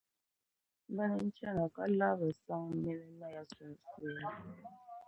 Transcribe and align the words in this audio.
Bani 0.95 1.27
chani 1.37 1.65
ka 1.75 1.83
labri 1.99 2.33
Saŋ 2.45 2.63
mini 2.81 3.07
Naya 3.19 3.43
sunsuuni. 3.53 4.25